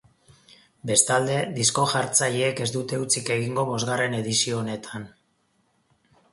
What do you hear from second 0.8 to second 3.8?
Bestalde, disko-jartzaileek ez dute hutsik egingo